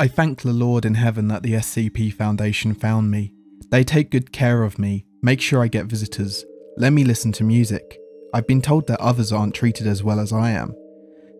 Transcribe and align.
I 0.00 0.06
thank 0.06 0.42
the 0.42 0.52
Lord 0.52 0.84
in 0.84 0.94
heaven 0.94 1.26
that 1.26 1.42
the 1.42 1.54
SCP 1.54 2.12
Foundation 2.12 2.72
found 2.72 3.10
me. 3.10 3.32
They 3.72 3.82
take 3.82 4.12
good 4.12 4.30
care 4.30 4.62
of 4.62 4.78
me, 4.78 5.04
make 5.22 5.40
sure 5.40 5.60
I 5.60 5.66
get 5.66 5.86
visitors, 5.86 6.44
let 6.76 6.92
me 6.92 7.02
listen 7.02 7.32
to 7.32 7.42
music. 7.42 7.98
I've 8.32 8.46
been 8.46 8.62
told 8.62 8.86
that 8.86 9.00
others 9.00 9.32
aren't 9.32 9.56
treated 9.56 9.88
as 9.88 10.04
well 10.04 10.20
as 10.20 10.32
I 10.32 10.50
am, 10.50 10.72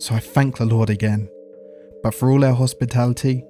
so 0.00 0.16
I 0.16 0.18
thank 0.18 0.56
the 0.56 0.64
Lord 0.64 0.90
again. 0.90 1.28
But 2.02 2.14
for 2.14 2.32
all 2.32 2.40
their 2.40 2.52
hospitality, 2.52 3.44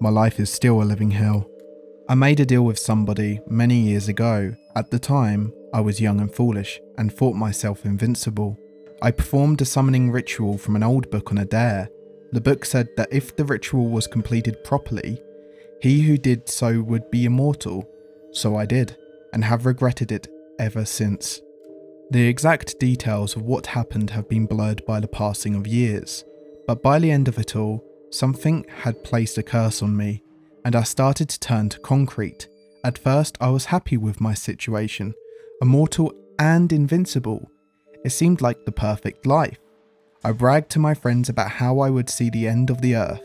my 0.00 0.08
life 0.08 0.40
is 0.40 0.50
still 0.52 0.82
a 0.82 0.84
living 0.84 1.12
hell. 1.12 1.48
I 2.08 2.16
made 2.16 2.40
a 2.40 2.44
deal 2.44 2.64
with 2.64 2.80
somebody 2.80 3.38
many 3.46 3.76
years 3.76 4.08
ago. 4.08 4.56
At 4.74 4.90
the 4.90 4.98
time, 4.98 5.52
I 5.72 5.82
was 5.82 6.00
young 6.00 6.20
and 6.20 6.34
foolish 6.34 6.80
and 6.96 7.12
thought 7.12 7.36
myself 7.36 7.84
invincible. 7.84 8.58
I 9.02 9.12
performed 9.12 9.62
a 9.62 9.64
summoning 9.64 10.10
ritual 10.10 10.58
from 10.58 10.74
an 10.74 10.82
old 10.82 11.12
book 11.12 11.30
on 11.30 11.38
a 11.38 11.44
dare. 11.44 11.90
The 12.32 12.40
book 12.40 12.64
said 12.64 12.88
that 12.96 13.12
if 13.12 13.36
the 13.36 13.44
ritual 13.44 13.88
was 13.88 14.06
completed 14.06 14.62
properly, 14.64 15.22
he 15.80 16.02
who 16.02 16.18
did 16.18 16.48
so 16.48 16.80
would 16.82 17.10
be 17.10 17.24
immortal. 17.24 17.88
So 18.32 18.56
I 18.56 18.66
did, 18.66 18.96
and 19.32 19.44
have 19.44 19.66
regretted 19.66 20.12
it 20.12 20.28
ever 20.58 20.84
since. 20.84 21.40
The 22.10 22.26
exact 22.26 22.78
details 22.78 23.36
of 23.36 23.42
what 23.42 23.66
happened 23.66 24.10
have 24.10 24.28
been 24.28 24.46
blurred 24.46 24.84
by 24.86 25.00
the 25.00 25.08
passing 25.08 25.54
of 25.54 25.66
years, 25.66 26.24
but 26.66 26.82
by 26.82 26.98
the 26.98 27.10
end 27.10 27.28
of 27.28 27.38
it 27.38 27.54
all, 27.54 27.84
something 28.10 28.64
had 28.68 29.04
placed 29.04 29.38
a 29.38 29.42
curse 29.42 29.82
on 29.82 29.96
me 29.96 30.22
and 30.68 30.76
I 30.76 30.82
started 30.82 31.30
to 31.30 31.40
turn 31.40 31.70
to 31.70 31.78
concrete. 31.78 32.48
At 32.84 32.98
first, 32.98 33.38
I 33.40 33.48
was 33.48 33.64
happy 33.64 33.96
with 33.96 34.20
my 34.20 34.34
situation, 34.34 35.14
immortal 35.62 36.12
and 36.38 36.70
invincible. 36.72 37.50
It 38.04 38.10
seemed 38.10 38.42
like 38.42 38.64
the 38.66 38.72
perfect 38.72 39.26
life. 39.26 39.58
I 40.24 40.32
bragged 40.32 40.70
to 40.70 40.80
my 40.80 40.94
friends 40.94 41.28
about 41.28 41.52
how 41.52 41.78
I 41.78 41.90
would 41.90 42.10
see 42.10 42.28
the 42.28 42.48
end 42.48 42.70
of 42.70 42.80
the 42.80 42.96
earth. 42.96 43.22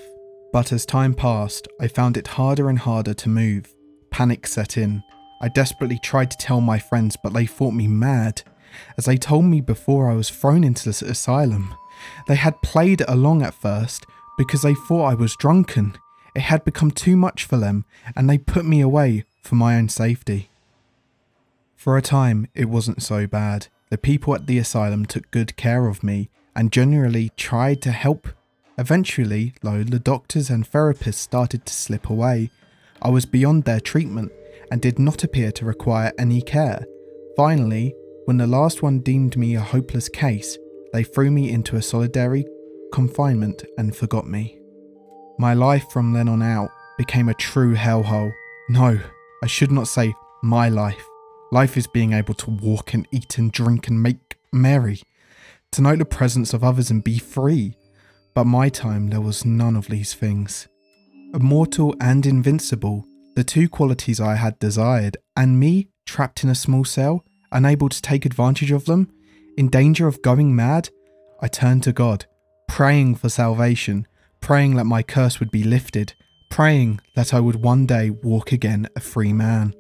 But 0.51 0.71
as 0.71 0.85
time 0.85 1.15
passed, 1.15 1.67
I 1.81 1.87
found 1.87 2.17
it 2.17 2.27
harder 2.27 2.69
and 2.69 2.77
harder 2.77 3.15
to 3.15 3.29
move. 3.29 3.73
Panic 4.11 4.45
set 4.45 4.77
in. 4.77 5.03
I 5.41 5.47
desperately 5.47 5.97
tried 5.97 6.29
to 6.29 6.37
tell 6.37 6.61
my 6.61 6.77
friends, 6.77 7.17
but 7.21 7.33
they 7.33 7.47
thought 7.47 7.73
me 7.73 7.87
mad. 7.87 8.43
As 8.95 9.05
they 9.05 9.17
told 9.17 9.45
me 9.45 9.59
before 9.59 10.09
I 10.09 10.13
was 10.13 10.29
thrown 10.29 10.63
into 10.63 10.85
this 10.85 11.01
asylum, 11.01 11.73
they 12.27 12.35
had 12.35 12.61
played 12.61 13.01
along 13.07 13.41
at 13.41 13.55
first 13.55 14.05
because 14.37 14.61
they 14.61 14.75
thought 14.75 15.05
I 15.05 15.15
was 15.15 15.35
drunken. 15.35 15.97
It 16.35 16.41
had 16.41 16.63
become 16.63 16.91
too 16.91 17.17
much 17.17 17.43
for 17.43 17.57
them, 17.57 17.85
and 18.15 18.29
they 18.29 18.37
put 18.37 18.65
me 18.65 18.81
away 18.81 19.25
for 19.41 19.55
my 19.55 19.77
own 19.77 19.89
safety. 19.89 20.49
For 21.75 21.97
a 21.97 22.03
time, 22.03 22.47
it 22.53 22.69
wasn't 22.69 23.01
so 23.01 23.25
bad. 23.25 23.67
The 23.89 23.97
people 23.97 24.35
at 24.35 24.45
the 24.45 24.59
asylum 24.59 25.07
took 25.07 25.31
good 25.31 25.55
care 25.57 25.87
of 25.87 26.03
me 26.03 26.29
and 26.55 26.71
generally 26.71 27.31
tried 27.37 27.81
to 27.81 27.91
help. 27.91 28.27
Eventually, 28.77 29.53
though, 29.61 29.83
the 29.83 29.99
doctors 29.99 30.49
and 30.49 30.69
therapists 30.69 31.15
started 31.15 31.65
to 31.65 31.73
slip 31.73 32.09
away. 32.09 32.49
I 33.01 33.09
was 33.09 33.25
beyond 33.25 33.63
their 33.63 33.79
treatment 33.79 34.31
and 34.71 34.81
did 34.81 34.97
not 34.97 35.23
appear 35.23 35.51
to 35.53 35.65
require 35.65 36.11
any 36.17 36.41
care. 36.41 36.85
Finally, 37.35 37.93
when 38.25 38.37
the 38.37 38.47
last 38.47 38.81
one 38.81 38.99
deemed 38.99 39.37
me 39.37 39.55
a 39.55 39.61
hopeless 39.61 40.09
case, 40.09 40.57
they 40.93 41.03
threw 41.03 41.29
me 41.29 41.51
into 41.51 41.75
a 41.75 41.81
solitary 41.81 42.45
confinement 42.93 43.63
and 43.77 43.95
forgot 43.95 44.27
me. 44.27 44.59
My 45.39 45.53
life 45.53 45.85
from 45.91 46.13
then 46.13 46.29
on 46.29 46.41
out 46.41 46.69
became 46.97 47.27
a 47.27 47.33
true 47.33 47.75
hellhole. 47.75 48.31
No, 48.69 48.99
I 49.43 49.47
should 49.47 49.71
not 49.71 49.87
say 49.87 50.13
my 50.41 50.69
life. 50.69 51.03
Life 51.51 51.75
is 51.75 51.87
being 51.87 52.13
able 52.13 52.35
to 52.35 52.51
walk 52.51 52.93
and 52.93 53.07
eat 53.11 53.37
and 53.37 53.51
drink 53.51 53.87
and 53.87 54.01
make 54.01 54.37
merry, 54.51 55.01
to 55.73 55.81
know 55.81 55.95
the 55.95 56.05
presence 56.05 56.53
of 56.53 56.63
others 56.63 56.89
and 56.89 57.03
be 57.03 57.19
free. 57.19 57.77
But 58.33 58.45
my 58.45 58.69
time, 58.69 59.09
there 59.09 59.21
was 59.21 59.45
none 59.45 59.75
of 59.75 59.87
these 59.87 60.13
things. 60.13 60.67
Immortal 61.33 61.95
and 61.99 62.25
invincible, 62.25 63.05
the 63.35 63.43
two 63.43 63.69
qualities 63.69 64.19
I 64.19 64.35
had 64.35 64.59
desired, 64.59 65.17
and 65.35 65.59
me, 65.59 65.89
trapped 66.05 66.43
in 66.43 66.49
a 66.49 66.55
small 66.55 66.85
cell, 66.85 67.25
unable 67.51 67.89
to 67.89 68.01
take 68.01 68.25
advantage 68.25 68.71
of 68.71 68.85
them, 68.85 69.11
in 69.57 69.69
danger 69.69 70.07
of 70.07 70.21
going 70.21 70.55
mad, 70.55 70.89
I 71.41 71.47
turned 71.47 71.83
to 71.83 71.93
God, 71.93 72.25
praying 72.67 73.15
for 73.15 73.29
salvation 73.29 74.07
praying 74.43 74.75
that 74.75 74.83
my 74.83 75.01
curse 75.01 75.39
would 75.39 75.49
be 75.49 75.63
lifted, 75.63 76.13
praying 76.51 76.99
that 77.15 77.33
I 77.33 77.39
would 77.39 77.63
one 77.63 77.85
day 77.85 78.09
walk 78.09 78.51
again 78.51 78.89
a 78.93 78.99
free 78.99 79.31
man. 79.31 79.73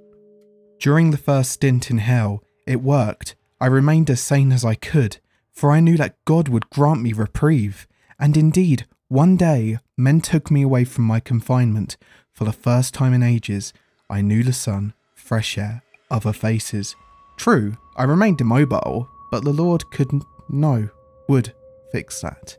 During 0.79 1.11
the 1.11 1.17
first 1.17 1.51
stint 1.51 1.91
in 1.91 1.97
hell, 1.97 2.41
it 2.65 2.81
worked. 2.81 3.35
I 3.59 3.65
remained 3.65 4.09
as 4.09 4.21
sane 4.21 4.53
as 4.53 4.63
I 4.63 4.75
could, 4.75 5.17
for 5.53 5.71
I 5.71 5.79
knew 5.79 5.95
that 5.97 6.17
God 6.25 6.49
would 6.49 6.69
grant 6.69 7.01
me 7.01 7.13
reprieve. 7.13 7.87
And 8.19 8.35
indeed, 8.35 8.85
one 9.07 9.37
day, 9.37 9.77
men 9.97 10.19
took 10.21 10.49
me 10.49 10.63
away 10.63 10.83
from 10.83 11.05
my 11.05 11.19
confinement. 11.19 11.97
For 12.33 12.45
the 12.45 12.51
first 12.51 12.93
time 12.93 13.13
in 13.13 13.23
ages, 13.23 13.71
I 14.09 14.21
knew 14.21 14.43
the 14.43 14.53
sun, 14.53 14.93
fresh 15.13 15.57
air, 15.57 15.83
other 16.09 16.33
faces. 16.33 16.95
True, 17.37 17.77
I 17.95 18.03
remained 18.03 18.41
immobile, 18.41 19.07
but 19.31 19.43
the 19.43 19.53
Lord 19.53 19.89
could, 19.91 20.11
no, 20.49 20.89
would 21.29 21.53
fix 21.91 22.21
that. 22.21 22.57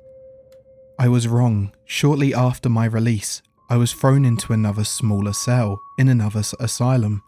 I 0.99 1.09
was 1.09 1.27
wrong. 1.27 1.73
Shortly 1.85 2.33
after 2.33 2.69
my 2.69 2.85
release, 2.85 3.43
I 3.69 3.77
was 3.77 3.93
thrown 3.93 4.25
into 4.25 4.53
another 4.53 4.85
smaller 4.85 5.33
cell 5.33 5.81
in 5.99 6.09
another 6.09 6.43
asylum. 6.61 7.23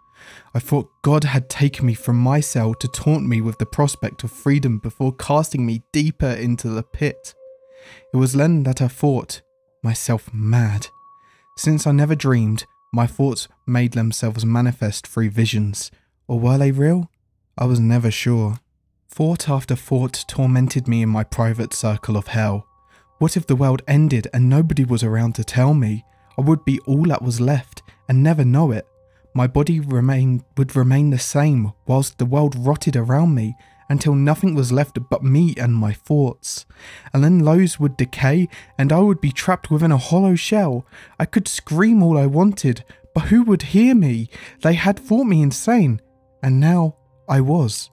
I 0.55 0.59
thought 0.59 0.91
God 1.03 1.25
had 1.25 1.49
taken 1.49 1.87
me 1.87 1.95
from 1.95 2.17
my 2.17 2.41
cell 2.41 2.75
to 2.75 2.89
taunt 2.89 3.27
me 3.27 3.41
with 3.41 3.59
the 3.59 3.67
prospect 3.67 4.25
of 4.25 4.31
freedom 4.31 4.79
before 4.79 5.13
casting 5.13 5.67
me 5.67 5.83
deeper 5.93 6.31
into 6.31 6.69
the 6.69 6.83
pit. 6.83 7.35
It 8.13 8.17
was 8.17 8.33
then 8.33 8.63
that 8.65 8.81
I 8.81 8.89
thought 8.89 9.43
myself 9.83 10.33
mad. 10.33 10.89
Since 11.57 11.87
I 11.87 11.93
never 11.93 12.15
dreamed, 12.15 12.67
my 12.93 13.07
thoughts 13.07 13.49
made 13.67 13.93
themselves 13.93 14.45
manifest 14.45 15.07
through 15.07 15.31
visions. 15.31 15.91
Or 16.29 16.41
were 16.41 16.59
they 16.59 16.73
real? 16.73 17.11
I 17.59 17.67
was 17.67 17.81
never 17.81 18.11
sure. 18.11 18.59
Thought 19.09 19.49
after 19.49 19.77
thought 19.77 20.25
tormented 20.29 20.89
me 20.89 21.03
in 21.03 21.09
my 21.09 21.25
private 21.25 21.73
circle 21.73 22.17
of 22.17 22.29
hell. 22.29 22.67
What 23.19 23.37
if 23.37 23.47
the 23.47 23.57
world 23.57 23.83
ended 23.89 24.29
and 24.35 24.49
nobody 24.49 24.85
was 24.85 25.03
around 25.03 25.35
to 25.37 25.45
tell 25.45 25.73
me? 25.73 26.05
I 26.37 26.43
would 26.43 26.65
be 26.65 26.81
all 26.81 27.05
that 27.05 27.23
was 27.23 27.41
left 27.41 27.83
and 28.09 28.23
never 28.23 28.45
know 28.45 28.73
it. 28.73 28.87
My 29.37 29.47
body 29.47 29.81
remain, 29.81 30.43
would 30.57 30.75
remain 30.75 31.11
the 31.11 31.19
same 31.19 31.75
whilst 31.87 32.17
the 32.17 32.25
world 32.25 32.57
rotted 32.57 32.97
around 32.97 33.35
me 33.35 33.55
until 33.91 34.15
nothing 34.15 34.55
was 34.55 34.73
left 34.73 34.99
but 35.11 35.23
me 35.23 35.55
and 35.59 35.75
my 35.75 35.93
thoughts. 35.93 36.65
And 37.13 37.23
then 37.23 37.41
those 37.41 37.79
would 37.79 37.99
decay 37.99 38.49
and 38.79 38.91
I 38.91 39.01
would 39.01 39.21
be 39.21 39.33
trapped 39.33 39.71
within 39.71 39.93
a 39.93 39.99
hollow 39.99 40.37
shell. 40.37 40.87
I 41.21 41.27
could 41.27 41.49
scream 41.49 42.03
all 42.03 42.17
I 42.17 42.25
wanted, 42.25 42.83
but 43.15 43.25
who 43.25 43.43
would 43.43 43.61
hear 43.61 43.95
me? 43.95 44.31
They 44.63 44.73
had 44.73 44.99
thought 44.99 45.25
me 45.25 45.43
insane, 45.43 46.01
and 46.43 46.59
now 46.59 46.97
I 47.29 47.43
was. 47.43 47.91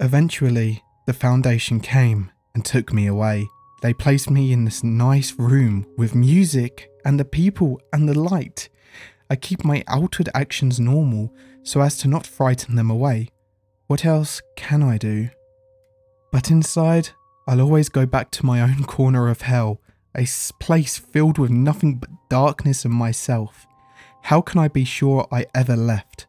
Eventually, 0.00 0.84
the 1.06 1.14
Foundation 1.14 1.80
came 1.80 2.30
and 2.54 2.62
took 2.62 2.92
me 2.92 3.06
away. 3.06 3.48
They 3.80 3.94
placed 3.94 4.28
me 4.28 4.52
in 4.52 4.66
this 4.66 4.84
nice 4.84 5.32
room 5.38 5.86
with 5.96 6.14
music 6.14 6.90
and 7.06 7.18
the 7.18 7.24
people 7.24 7.80
and 7.90 8.06
the 8.06 8.18
light. 8.20 8.68
I 9.30 9.36
keep 9.36 9.64
my 9.64 9.84
outward 9.88 10.28
actions 10.34 10.80
normal 10.80 11.34
so 11.62 11.80
as 11.80 11.98
to 11.98 12.08
not 12.08 12.26
frighten 12.26 12.76
them 12.76 12.90
away. 12.90 13.28
What 13.86 14.04
else 14.04 14.40
can 14.56 14.82
I 14.82 14.98
do? 14.98 15.28
But 16.32 16.50
inside, 16.50 17.10
I'll 17.46 17.60
always 17.60 17.88
go 17.88 18.06
back 18.06 18.30
to 18.32 18.46
my 18.46 18.60
own 18.60 18.84
corner 18.86 19.28
of 19.28 19.42
hell, 19.42 19.80
a 20.16 20.26
place 20.60 20.98
filled 20.98 21.38
with 21.38 21.50
nothing 21.50 21.96
but 21.96 22.10
darkness 22.28 22.84
and 22.84 22.94
myself. 22.94 23.66
How 24.22 24.40
can 24.40 24.60
I 24.60 24.68
be 24.68 24.84
sure 24.84 25.26
I 25.30 25.46
ever 25.54 25.76
left? 25.76 26.26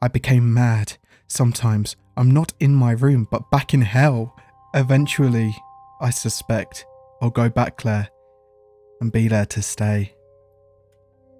I 0.00 0.08
became 0.08 0.52
mad. 0.52 0.96
Sometimes 1.26 1.96
I'm 2.16 2.30
not 2.30 2.52
in 2.60 2.74
my 2.74 2.92
room, 2.92 3.28
but 3.30 3.50
back 3.50 3.74
in 3.74 3.82
hell. 3.82 4.36
Eventually, 4.74 5.54
I 6.00 6.10
suspect 6.10 6.84
I'll 7.20 7.30
go 7.30 7.48
back 7.48 7.82
there 7.82 8.08
and 9.00 9.12
be 9.12 9.28
there 9.28 9.46
to 9.46 9.62
stay. 9.62 10.14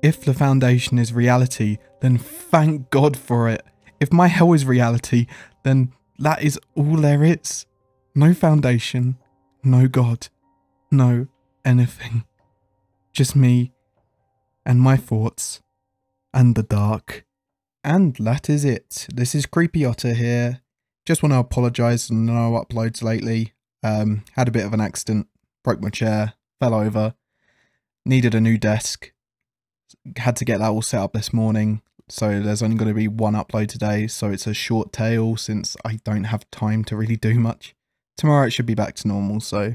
If 0.01 0.25
the 0.25 0.35
foundation 0.35 0.99
is 0.99 1.13
reality, 1.13 1.79
then 2.01 2.19
thank 2.19 2.91
God 2.91 3.17
for 3.17 3.49
it. 3.49 3.65
If 4.01 4.13
my 4.13 4.29
hell 4.29 4.53
is 4.53 4.65
reality, 4.65 5.27
then 5.65 5.93
that 6.19 6.43
is 6.43 6.59
all 6.77 6.97
there 6.97 7.25
is. 7.25 7.67
No 8.15 8.33
foundation, 8.33 9.19
no 9.65 9.89
God, 9.89 10.29
no 10.91 11.27
anything. 11.65 12.25
Just 13.13 13.35
me 13.35 13.73
and 14.65 14.81
my 14.81 14.97
thoughts 14.97 15.63
and 16.33 16.55
the 16.55 16.63
dark. 16.63 17.25
And 17.83 18.15
that 18.17 18.49
is 18.49 18.65
it. 18.65 19.09
This 19.13 19.35
is 19.35 19.47
Creepy 19.47 19.85
Otter 19.85 20.15
here. 20.15 20.61
Just 21.07 21.23
want 21.23 21.33
to 21.33 21.39
apologise 21.39 22.09
for 22.09 22.15
no 22.15 22.53
uploads 22.53 23.03
lately. 23.03 23.55
Um, 23.83 24.25
had 24.33 24.47
a 24.47 24.53
bit 24.53 24.65
of 24.65 24.73
an 24.73 24.81
accident, 24.81 25.27
broke 25.65 25.81
my 25.81 25.91
chair, 25.91 26.35
fell 26.61 26.75
over, 26.75 27.15
needed 28.05 28.35
a 28.35 28.41
new 28.41 28.59
desk, 28.59 29.13
had 30.17 30.37
to 30.37 30.45
get 30.45 30.59
that 30.59 30.71
all 30.71 30.83
set 30.83 31.01
up 31.01 31.13
this 31.13 31.33
morning. 31.33 31.83
So 32.09 32.41
there's 32.41 32.63
only 32.63 32.77
going 32.77 32.89
to 32.89 32.95
be 32.95 33.09
one 33.09 33.35
upload 33.35 33.69
today. 33.69 34.07
So 34.07 34.31
it's 34.31 34.47
a 34.47 34.55
short 34.55 34.93
tale 34.93 35.37
since 35.37 35.77
I 35.85 35.99
don't 36.05 36.25
have 36.25 36.51
time 36.51 36.85
to 36.85 36.97
really 36.97 37.17
do 37.17 37.39
much. 37.39 37.75
Tomorrow 38.17 38.47
it 38.47 38.51
should 38.51 38.67
be 38.67 38.75
back 38.75 38.95
to 38.97 39.09
normal. 39.09 39.41
So 39.41 39.75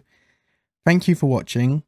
thank 0.86 1.07
you 1.07 1.15
for 1.15 1.30
watching. 1.30 1.83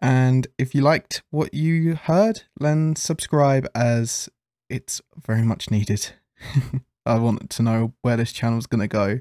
And 0.00 0.48
if 0.58 0.74
you 0.74 0.80
liked 0.80 1.22
what 1.30 1.54
you 1.54 1.94
heard, 1.94 2.42
then 2.58 2.96
subscribe 2.96 3.68
as 3.74 4.28
it's 4.68 5.00
very 5.24 5.42
much 5.42 5.70
needed. 5.70 6.10
I 7.06 7.18
want 7.18 7.50
to 7.50 7.62
know 7.62 7.94
where 8.02 8.16
this 8.16 8.32
channel's 8.32 8.66
going 8.66 8.80
to 8.80 8.88
go 8.88 9.20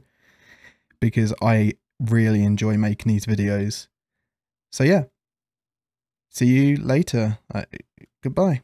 because 1.00 1.34
I 1.42 1.74
really 2.00 2.44
enjoy 2.44 2.78
making 2.78 3.12
these 3.12 3.26
videos. 3.26 3.88
So 4.72 4.84
yeah, 4.84 5.06
See 6.32 6.48
you 6.48 6.78
later. 6.78 7.40
Goodbye. 8.24 8.62